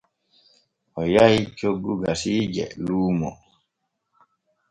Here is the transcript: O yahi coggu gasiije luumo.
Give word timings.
O 0.99 1.03
yahi 1.13 1.39
coggu 1.57 1.93
gasiije 2.03 2.65
luumo. 2.85 3.29